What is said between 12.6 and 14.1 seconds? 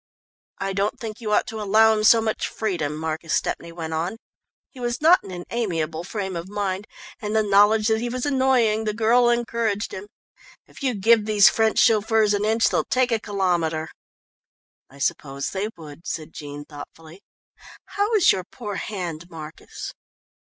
they'll take a kilometre."